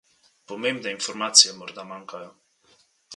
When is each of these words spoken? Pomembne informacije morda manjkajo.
Pomembne 0.51 0.93
informacije 0.95 1.53
morda 1.59 1.85
manjkajo. 1.91 2.33